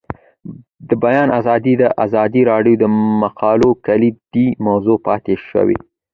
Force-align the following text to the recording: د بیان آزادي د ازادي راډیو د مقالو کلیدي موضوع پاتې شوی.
د 0.89 0.91
بیان 1.03 1.29
آزادي 1.39 1.73
د 1.81 1.83
ازادي 2.05 2.41
راډیو 2.51 2.75
د 2.79 2.85
مقالو 3.21 3.69
کلیدي 3.85 4.47
موضوع 4.67 4.97
پاتې 5.07 5.33
شوی. 5.49 5.77